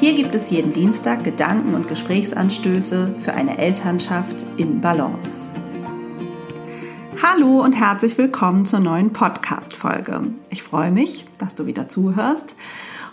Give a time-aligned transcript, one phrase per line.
[0.00, 5.52] Hier gibt es jeden Dienstag Gedanken und Gesprächsanstöße für eine Elternschaft in Balance.
[7.22, 10.22] Hallo und herzlich willkommen zur neuen Podcast-Folge.
[10.48, 12.56] Ich freue mich, dass du wieder zuhörst.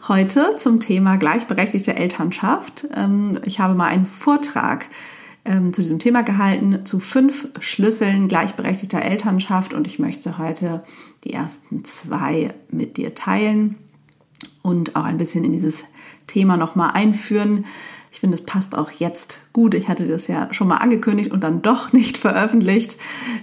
[0.07, 2.87] Heute zum Thema gleichberechtigte Elternschaft.
[2.95, 4.85] Ähm, ich habe mal einen Vortrag
[5.43, 10.85] ähm, zu diesem Thema gehalten, zu fünf Schlüsseln gleichberechtigter Elternschaft und ich möchte heute
[11.25, 13.75] die ersten zwei mit dir teilen
[14.67, 15.85] und auch ein bisschen in dieses
[16.27, 17.63] Thema nochmal einführen.
[18.11, 19.73] Ich finde, es passt auch jetzt gut.
[19.73, 22.97] Ich hatte das ja schon mal angekündigt und dann doch nicht veröffentlicht,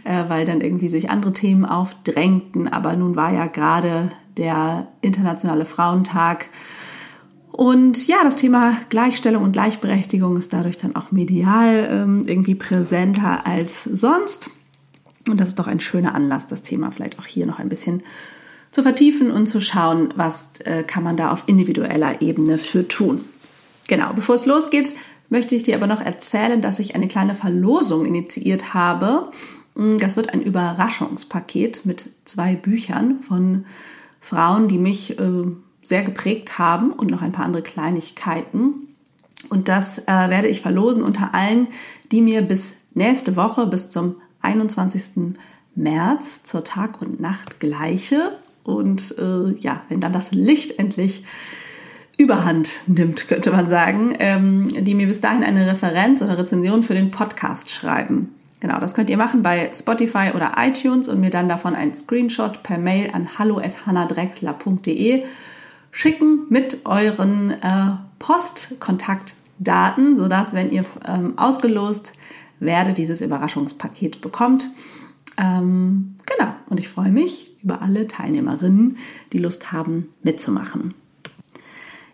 [0.04, 2.68] äh, weil dann irgendwie sich andere Themen aufdrängten.
[2.68, 6.50] Aber nun war ja gerade der Internationale Frauentag.
[7.50, 13.46] Und ja, das Thema Gleichstellung und Gleichberechtigung ist dadurch dann auch medial ähm, irgendwie präsenter
[13.46, 14.50] als sonst.
[15.26, 18.02] Und das ist doch ein schöner Anlass, das Thema vielleicht auch hier noch ein bisschen
[18.74, 23.24] zu vertiefen und zu schauen, was äh, kann man da auf individueller Ebene für tun.
[23.86, 24.94] Genau, bevor es losgeht,
[25.28, 29.30] möchte ich dir aber noch erzählen, dass ich eine kleine Verlosung initiiert habe.
[29.76, 33.64] Mm, das wird ein Überraschungspaket mit zwei Büchern von
[34.20, 35.44] Frauen, die mich äh,
[35.80, 38.88] sehr geprägt haben und noch ein paar andere Kleinigkeiten.
[39.50, 41.68] Und das äh, werde ich verlosen unter allen,
[42.10, 45.36] die mir bis nächste Woche, bis zum 21.
[45.76, 48.32] März zur Tag- und Nachtgleiche
[48.64, 51.22] und äh, ja, wenn dann das Licht endlich
[52.16, 56.94] überhand nimmt, könnte man sagen, ähm, die mir bis dahin eine Referenz oder Rezension für
[56.94, 58.34] den Podcast schreiben.
[58.60, 62.62] Genau, das könnt ihr machen bei Spotify oder iTunes und mir dann davon einen Screenshot
[62.62, 65.24] per Mail an hallo@hannadrexler.de
[65.90, 72.14] schicken mit euren äh, Postkontaktdaten, sodass, wenn ihr ähm, ausgelost
[72.58, 74.68] werdet, dieses Überraschungspaket bekommt.
[75.38, 78.98] Ähm, genau, und ich freue mich über alle Teilnehmerinnen,
[79.32, 80.94] die Lust haben, mitzumachen.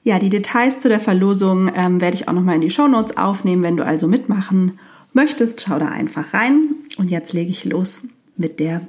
[0.03, 3.63] Ja, die Details zu der Verlosung ähm, werde ich auch nochmal in die Shownotes aufnehmen.
[3.63, 4.79] Wenn du also mitmachen
[5.13, 6.75] möchtest, schau da einfach rein.
[6.97, 8.05] Und jetzt lege ich los
[8.37, 8.81] mit der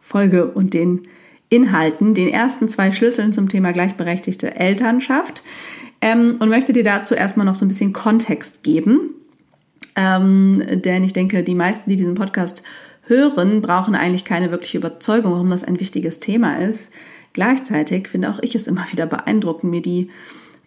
[0.00, 1.02] Folge und den
[1.48, 5.42] Inhalten, den ersten zwei Schlüsseln zum Thema gleichberechtigte Elternschaft.
[6.00, 9.14] Ähm, und möchte dir dazu erstmal noch so ein bisschen Kontext geben.
[9.96, 12.62] Ähm, denn ich denke, die meisten, die diesen Podcast
[13.10, 16.90] hören, brauchen eigentlich keine wirkliche Überzeugung, warum das ein wichtiges Thema ist.
[17.34, 20.10] Gleichzeitig finde auch ich es immer wieder beeindruckend, mir die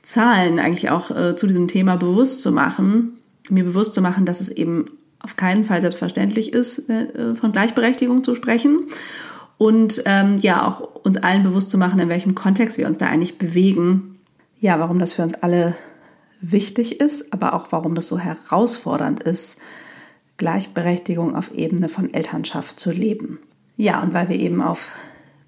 [0.03, 3.17] Zahlen eigentlich auch äh, zu diesem Thema bewusst zu machen,
[3.49, 4.85] mir bewusst zu machen, dass es eben
[5.19, 8.81] auf keinen Fall selbstverständlich ist, äh, von Gleichberechtigung zu sprechen
[9.57, 13.07] und ähm, ja auch uns allen bewusst zu machen, in welchem Kontext wir uns da
[13.07, 14.19] eigentlich bewegen.
[14.59, 15.75] Ja, warum das für uns alle
[16.41, 19.59] wichtig ist, aber auch warum das so herausfordernd ist,
[20.37, 23.39] Gleichberechtigung auf Ebene von Elternschaft zu leben.
[23.75, 24.91] Ja, und weil wir eben auf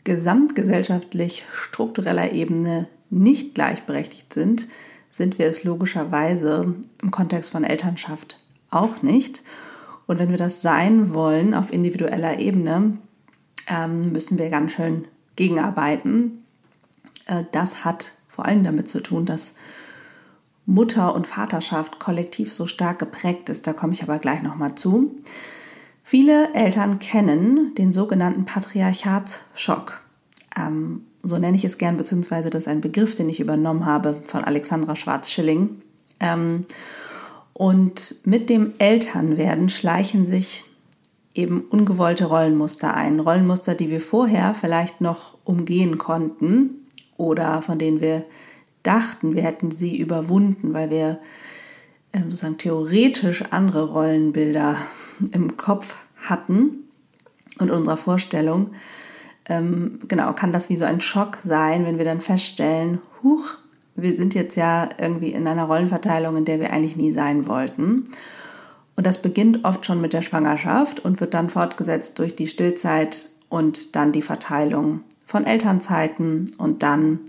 [0.04, 4.68] gesamtgesellschaftlich struktureller Ebene nicht gleichberechtigt sind,
[5.12, 9.44] sind wir es logischerweise im Kontext von Elternschaft auch nicht.
[10.08, 12.98] Und wenn wir das sein wollen auf individueller Ebene,
[13.68, 16.44] ähm, müssen wir ganz schön gegenarbeiten.
[17.26, 19.56] Äh, das hat vor allem damit zu tun, dass
[20.66, 23.68] Mutter- und Vaterschaft kollektiv so stark geprägt ist.
[23.68, 25.16] Da komme ich aber gleich nochmal zu.
[26.04, 30.02] Viele Eltern kennen den sogenannten Patriarchatsschock.
[30.56, 34.22] Ähm, so nenne ich es gern, beziehungsweise das ist ein Begriff, den ich übernommen habe
[34.26, 35.82] von Alexandra Schwarz-Schilling.
[36.20, 36.62] Ähm,
[37.54, 40.66] und mit dem Elternwerden schleichen sich
[41.34, 43.20] eben ungewollte Rollenmuster ein.
[43.20, 46.86] Rollenmuster, die wir vorher vielleicht noch umgehen konnten
[47.18, 48.26] oder von denen wir
[48.86, 51.20] dachten, wir hätten sie überwunden, weil wir
[52.12, 54.78] äh, sozusagen theoretisch andere Rollenbilder
[55.32, 56.90] im Kopf hatten
[57.60, 58.72] und unserer Vorstellung.
[59.48, 63.58] Ähm, genau, kann das wie so ein Schock sein, wenn wir dann feststellen, huch,
[63.96, 68.06] wir sind jetzt ja irgendwie in einer Rollenverteilung, in der wir eigentlich nie sein wollten.
[68.96, 73.30] Und das beginnt oft schon mit der Schwangerschaft und wird dann fortgesetzt durch die Stillzeit
[73.50, 77.20] und dann die Verteilung von Elternzeiten und dann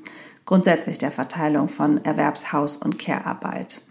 [0.47, 3.83] grundsätzlich der Verteilung von Erwerbshaus- und Care-Arbeit.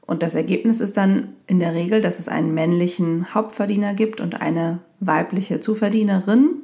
[0.00, 4.40] Und das Ergebnis ist dann in der Regel, dass es einen männlichen Hauptverdiener gibt und
[4.40, 6.62] eine weibliche Zuverdienerin.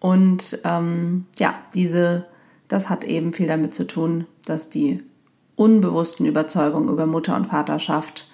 [0.00, 2.26] Und ähm, ja, diese,
[2.66, 5.02] das hat eben viel damit zu tun, dass die
[5.54, 8.30] unbewussten Überzeugungen über Mutter und Vaterschaft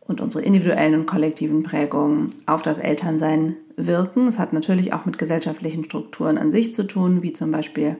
[0.00, 4.28] und unsere individuellen und kollektiven Prägungen auf das Elternsein wirken.
[4.28, 7.96] Es hat natürlich auch mit gesellschaftlichen Strukturen an sich zu tun, wie zum Beispiel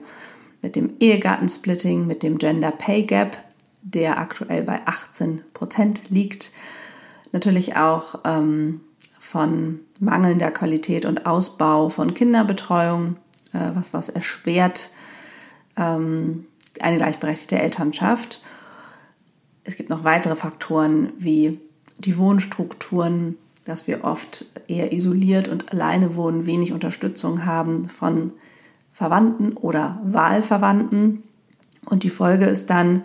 [0.63, 3.37] mit dem Ehegattensplitting, mit dem Gender Pay Gap,
[3.83, 6.51] der aktuell bei 18 Prozent liegt.
[7.33, 8.81] Natürlich auch ähm,
[9.19, 13.17] von mangelnder Qualität und Ausbau von Kinderbetreuung,
[13.51, 14.89] äh, was was erschwert
[15.77, 16.45] ähm,
[16.79, 18.41] eine gleichberechtigte Elternschaft.
[19.63, 21.59] Es gibt noch weitere Faktoren wie
[21.97, 28.33] die Wohnstrukturen, dass wir oft eher isoliert und alleine wohnen, wenig Unterstützung haben von
[28.93, 31.23] Verwandten oder Wahlverwandten.
[31.85, 33.03] Und die Folge ist dann,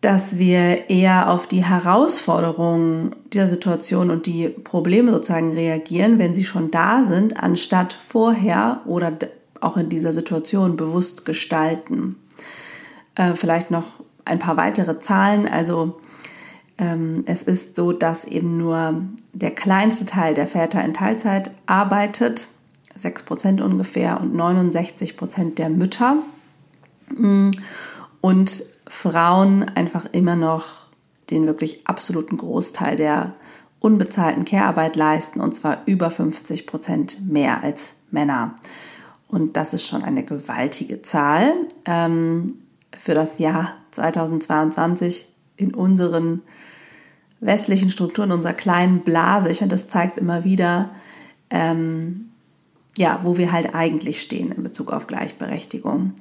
[0.00, 6.44] dass wir eher auf die Herausforderungen dieser Situation und die Probleme sozusagen reagieren, wenn sie
[6.44, 9.16] schon da sind, anstatt vorher oder
[9.60, 12.16] auch in dieser Situation bewusst gestalten.
[13.14, 15.48] Äh, vielleicht noch ein paar weitere Zahlen.
[15.48, 15.98] Also
[16.76, 22.48] ähm, es ist so, dass eben nur der kleinste Teil der Väter in Teilzeit arbeitet,
[22.96, 26.16] 6 Prozent ungefähr, und 69 Prozent der Mütter.
[27.08, 27.50] Mm,
[28.20, 30.86] und Frauen einfach immer noch
[31.30, 33.34] den wirklich absoluten Großteil der
[33.80, 38.54] unbezahlten Care-Arbeit leisten, und zwar über 50 Prozent mehr als Männer.
[39.28, 41.52] Und das ist schon eine gewaltige Zahl.
[41.84, 42.54] Ähm,
[42.96, 46.42] für das Jahr 2022 in unseren
[47.40, 49.50] westlichen Strukturen, unserer kleinen Blase.
[49.50, 50.90] Ich finde, das zeigt immer wieder,
[51.50, 52.30] ähm,
[52.96, 56.12] ja, wo wir halt eigentlich stehen in Bezug auf Gleichberechtigung.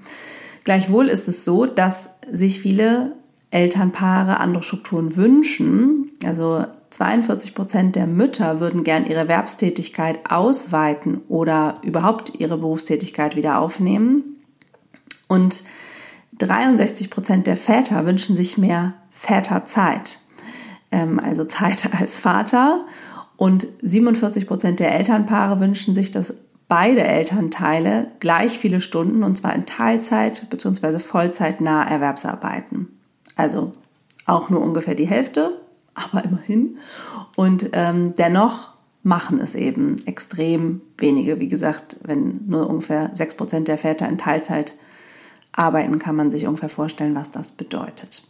[0.63, 3.13] Gleichwohl ist es so, dass sich viele
[3.51, 6.11] Elternpaare andere Strukturen wünschen.
[6.25, 13.59] Also 42 Prozent der Mütter würden gern ihre Erwerbstätigkeit ausweiten oder überhaupt ihre Berufstätigkeit wieder
[13.59, 14.37] aufnehmen.
[15.27, 15.63] Und
[16.37, 20.19] 63 Prozent der Väter wünschen sich mehr Väterzeit,
[20.91, 22.85] ähm, also Zeit als Vater.
[23.37, 26.35] Und 47 Prozent der Elternpaare wünschen sich, dass
[26.73, 30.97] beide Elternteile gleich viele Stunden, und zwar in Teilzeit bzw.
[30.97, 32.87] Vollzeitnah Erwerbsarbeiten.
[33.35, 33.73] Also
[34.25, 35.61] auch nur ungefähr die Hälfte,
[35.93, 36.79] aber immerhin.
[37.35, 38.71] Und ähm, dennoch
[39.03, 41.39] machen es eben extrem wenige.
[41.39, 44.73] Wie gesagt, wenn nur ungefähr 6% der Väter in Teilzeit
[45.51, 48.23] arbeiten, kann man sich ungefähr vorstellen, was das bedeutet.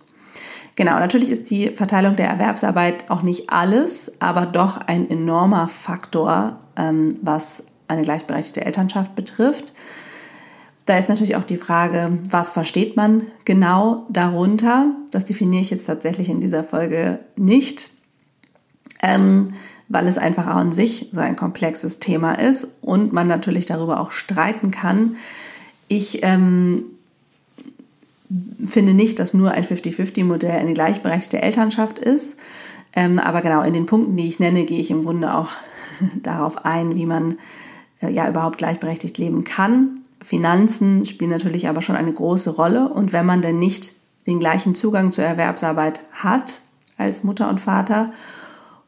[0.76, 6.60] Genau, natürlich ist die Verteilung der Erwerbsarbeit auch nicht alles, aber doch ein enormer Faktor,
[6.76, 7.64] ähm, was
[7.94, 9.74] eine gleichberechtigte Elternschaft betrifft.
[10.86, 14.92] Da ist natürlich auch die Frage, was versteht man genau darunter?
[15.12, 17.92] Das definiere ich jetzt tatsächlich in dieser Folge nicht,
[19.02, 19.54] ähm,
[19.88, 24.12] weil es einfach an sich so ein komplexes Thema ist und man natürlich darüber auch
[24.12, 25.16] streiten kann.
[25.88, 26.84] Ich ähm,
[28.66, 32.38] finde nicht, dass nur ein 50-50-Modell eine gleichberechtigte Elternschaft ist.
[32.96, 35.52] Ähm, aber genau in den Punkten, die ich nenne, gehe ich im Grunde auch
[36.22, 37.38] darauf ein, wie man
[38.10, 40.00] ja überhaupt gleichberechtigt leben kann.
[40.24, 42.90] Finanzen spielen natürlich aber schon eine große Rolle.
[42.90, 43.94] Und wenn man denn nicht
[44.26, 46.62] den gleichen Zugang zur Erwerbsarbeit hat
[46.98, 48.12] als Mutter und Vater,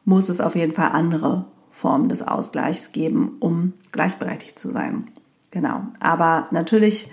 [0.04, 5.10] muss es auf jeden Fall andere Formen des Ausgleichs geben, um gleichberechtigt zu sein.
[5.50, 5.82] Genau.
[6.00, 7.10] Aber natürlich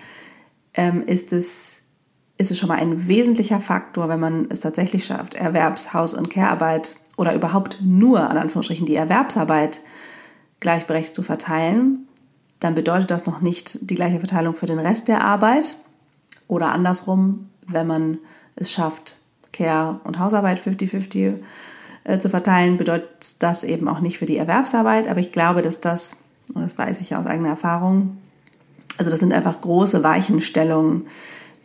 [0.74, 1.84] ähm, ist es
[2.38, 6.30] ist es schon mal ein wesentlicher Faktor, wenn man es tatsächlich schafft, Erwerbs-, Haus- und
[6.30, 9.82] Care-Arbeit oder überhaupt nur, an Anführungsstrichen, die Erwerbsarbeit
[10.64, 12.08] gleichberechtigt zu verteilen,
[12.60, 15.76] dann bedeutet das noch nicht die gleiche Verteilung für den Rest der Arbeit.
[16.48, 18.18] Oder andersrum, wenn man
[18.56, 19.18] es schafft,
[19.52, 21.36] Care- und Hausarbeit 50-50
[22.06, 25.08] äh, zu verteilen, bedeutet das eben auch nicht für die Erwerbsarbeit.
[25.08, 28.18] Aber ich glaube, dass das, und das weiß ich aus eigener Erfahrung,
[28.98, 31.08] also das sind einfach große Weichenstellungen,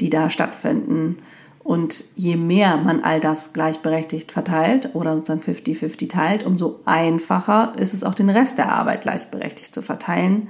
[0.00, 1.18] die da stattfinden.
[1.68, 7.92] Und je mehr man all das gleichberechtigt verteilt oder sozusagen 50-50 teilt, umso einfacher ist
[7.92, 10.48] es auch den Rest der Arbeit gleichberechtigt zu verteilen.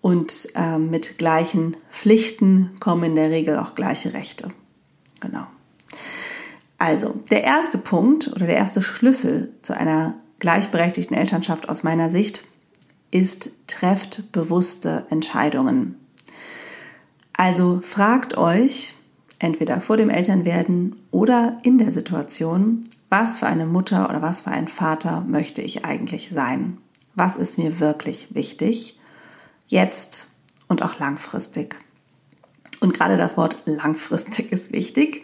[0.00, 4.52] Und äh, mit gleichen Pflichten kommen in der Regel auch gleiche Rechte.
[5.18, 5.44] Genau.
[6.78, 12.44] Also, der erste Punkt oder der erste Schlüssel zu einer gleichberechtigten Elternschaft aus meiner Sicht
[13.10, 15.96] ist, trefft bewusste Entscheidungen.
[17.32, 18.94] Also fragt euch,
[19.38, 24.50] entweder vor dem Elternwerden oder in der Situation, was für eine Mutter oder was für
[24.50, 26.78] ein Vater möchte ich eigentlich sein?
[27.14, 28.98] Was ist mir wirklich wichtig?
[29.68, 30.30] Jetzt
[30.68, 31.76] und auch langfristig.
[32.80, 35.22] Und gerade das Wort langfristig ist wichtig,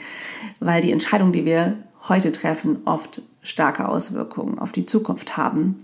[0.61, 1.77] weil die Entscheidungen, die wir
[2.09, 5.83] heute treffen, oft starke Auswirkungen auf die Zukunft haben.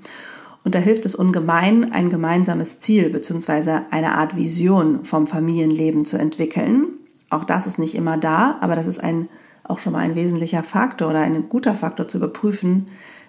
[0.64, 3.80] Und da hilft es ungemein, ein gemeinsames Ziel bzw.
[3.90, 6.97] eine Art Vision vom Familienleben zu entwickeln.
[7.30, 9.28] Auch das ist nicht immer da, aber das ist ein
[9.68, 12.86] auch schon mal ein wesentlicher Faktor oder ein guter Faktor zu überprüfen,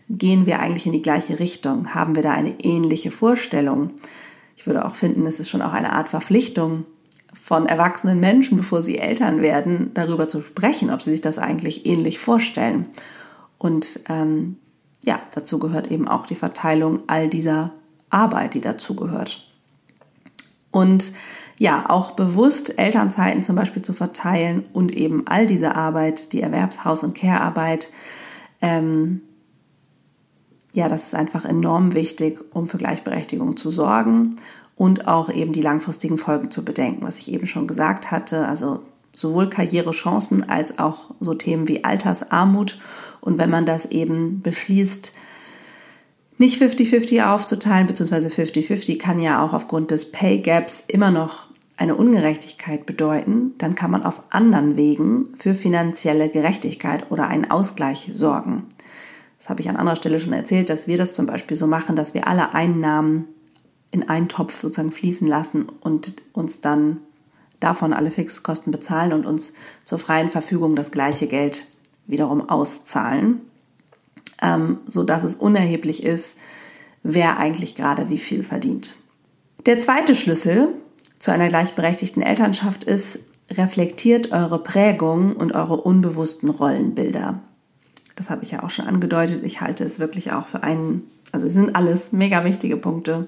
[0.10, 1.94] gehen wir eigentlich in die gleiche Richtung?
[1.94, 3.91] Haben wir da eine ähnliche Vorstellung?
[4.56, 6.86] Ich würde auch finden, es ist schon auch eine Art Verpflichtung
[7.34, 11.86] von erwachsenen Menschen, bevor sie Eltern werden, darüber zu sprechen, ob sie sich das eigentlich
[11.86, 12.88] ähnlich vorstellen.
[13.58, 14.58] Und ähm,
[15.01, 17.72] ja, dazu gehört eben auch die Verteilung all dieser
[18.10, 19.49] Arbeit, die dazu gehört.
[20.79, 21.12] Und
[21.57, 27.03] ja, auch bewusst Elternzeiten zum Beispiel zu verteilen und eben all diese Arbeit, die Erwerbshaus-
[27.03, 27.89] und Care-Arbeit,
[28.62, 29.21] ähm,
[30.71, 34.38] ja, das ist einfach enorm wichtig, um für Gleichberechtigung zu sorgen
[34.77, 38.48] und auch eben die langfristigen Folgen zu bedenken, was ich eben schon gesagt hatte.
[38.48, 38.79] Also
[39.13, 42.79] sowohl Karrierechancen als auch so Themen wie Altersarmut.
[43.19, 45.12] Und wenn man das eben beschließt,
[46.39, 51.96] nicht 50-50 aufzuteilen, beziehungsweise 50-50 kann ja auch aufgrund des Pay Gaps immer noch eine
[51.96, 58.65] Ungerechtigkeit bedeuten, dann kann man auf anderen Wegen für finanzielle Gerechtigkeit oder einen Ausgleich sorgen.
[59.38, 61.96] Das habe ich an anderer Stelle schon erzählt, dass wir das zum Beispiel so machen,
[61.96, 63.25] dass wir alle Einnahmen
[63.91, 66.98] in einen Topf sozusagen fließen lassen und uns dann
[67.60, 69.53] davon alle Fixkosten bezahlen und uns
[69.84, 71.65] zur freien Verfügung das gleiche Geld
[72.08, 73.41] wiederum auszahlen,
[74.41, 76.38] ähm, so dass es unerheblich ist,
[77.03, 78.96] wer eigentlich gerade wie viel verdient.
[79.65, 80.69] Der zweite Schlüssel
[81.19, 83.19] zu einer gleichberechtigten Elternschaft ist,
[83.51, 87.39] reflektiert eure Prägung und eure unbewussten Rollenbilder.
[88.15, 89.43] Das habe ich ja auch schon angedeutet.
[89.43, 93.27] Ich halte es wirklich auch für einen, also es sind alles mega wichtige Punkte.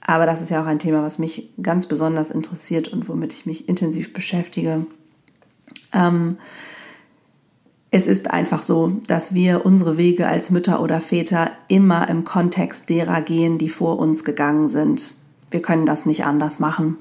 [0.00, 3.46] Aber das ist ja auch ein Thema, was mich ganz besonders interessiert und womit ich
[3.46, 4.86] mich intensiv beschäftige.
[5.92, 6.38] Ähm,
[7.96, 12.90] es ist einfach so, dass wir unsere Wege als Mütter oder Väter immer im Kontext
[12.90, 15.14] derer gehen, die vor uns gegangen sind.
[15.50, 16.98] Wir können das nicht anders machen.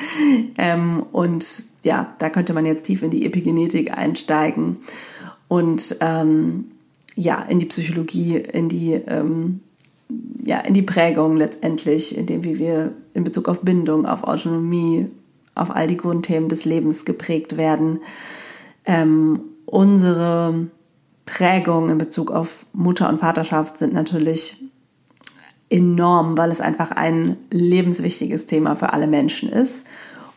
[0.56, 4.78] ähm, und ja, da könnte man jetzt tief in die Epigenetik einsteigen
[5.48, 6.68] und ähm,
[7.14, 9.60] ja, in die Psychologie, in die ähm,
[10.42, 15.10] ja, in die Prägung letztendlich, in dem, wie wir in Bezug auf Bindung, auf Autonomie,
[15.54, 17.98] auf all die Grundthemen des Lebens geprägt werden.
[18.86, 19.40] Ähm,
[19.70, 20.68] unsere
[21.26, 24.56] Prägung in Bezug auf Mutter- und Vaterschaft sind natürlich
[25.68, 29.86] enorm, weil es einfach ein lebenswichtiges Thema für alle Menschen ist.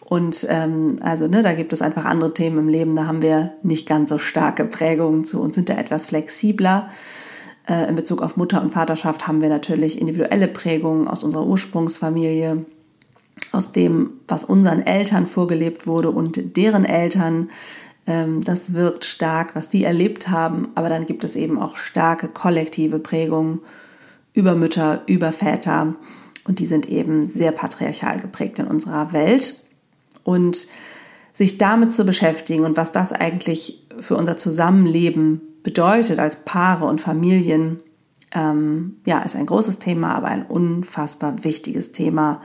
[0.01, 3.53] Und ähm, also ne, da gibt es einfach andere Themen im Leben, da haben wir
[3.63, 6.89] nicht ganz so starke Prägungen zu und sind da etwas flexibler.
[7.65, 12.65] Äh, in Bezug auf Mutter- und Vaterschaft haben wir natürlich individuelle Prägungen aus unserer Ursprungsfamilie,
[13.53, 17.47] aus dem, was unseren Eltern vorgelebt wurde und deren Eltern.
[18.11, 22.27] Ähm, das wirkt stark, was die erlebt haben, aber dann gibt es eben auch starke
[22.27, 23.61] kollektive Prägungen
[24.33, 25.95] über Mütter, über Väter
[26.43, 29.63] und die sind eben sehr patriarchal geprägt in unserer Welt.
[30.23, 30.67] Und
[31.33, 36.99] sich damit zu beschäftigen und was das eigentlich für unser Zusammenleben bedeutet als Paare und
[36.99, 37.77] Familien,
[38.33, 42.41] ähm, ja, ist ein großes Thema, aber ein unfassbar wichtiges Thema,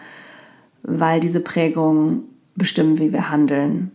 [0.84, 2.22] weil diese Prägungen
[2.54, 3.90] bestimmen, wie wir handeln.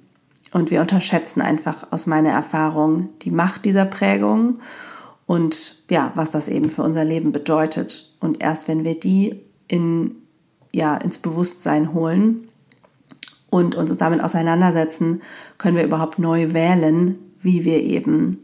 [0.51, 4.59] Und wir unterschätzen einfach aus meiner Erfahrung die Macht dieser Prägung
[5.25, 8.15] und ja, was das eben für unser Leben bedeutet.
[8.19, 10.15] Und erst wenn wir die in,
[10.73, 12.47] ja, ins Bewusstsein holen
[13.49, 15.21] und uns damit auseinandersetzen,
[15.57, 18.37] können wir überhaupt neu wählen, wie wir eben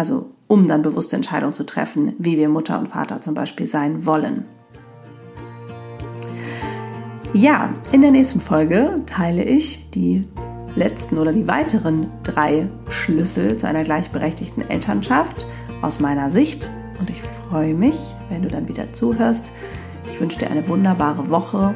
[0.00, 4.06] also um dann bewusste Entscheidungen zu treffen, wie wir Mutter und Vater zum Beispiel sein
[4.06, 4.46] wollen.
[7.34, 10.26] Ja, in der nächsten Folge teile ich die
[10.76, 15.46] letzten oder die weiteren drei Schlüssel zu einer gleichberechtigten Elternschaft
[15.82, 16.70] aus meiner Sicht.
[16.98, 19.52] Und ich freue mich, wenn du dann wieder zuhörst.
[20.08, 21.74] Ich wünsche dir eine wunderbare Woche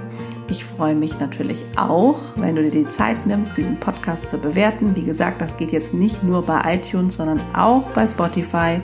[0.48, 4.94] ich freue mich natürlich auch, wenn du dir die Zeit nimmst, diesen Podcast zu bewerten.
[4.94, 8.80] Wie gesagt, das geht jetzt nicht nur bei iTunes, sondern auch bei Spotify.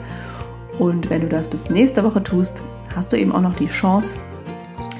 [0.79, 2.63] Und wenn du das bis nächste Woche tust,
[2.95, 4.17] hast du eben auch noch die Chance,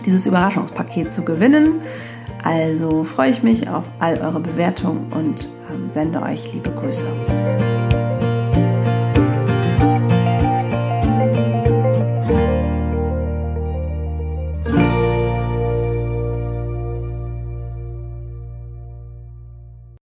[0.06, 1.82] dieses Überraschungspaket zu gewinnen.
[2.44, 7.08] Also freue ich mich auf all eure Bewertungen und ähm, sende euch liebe Grüße.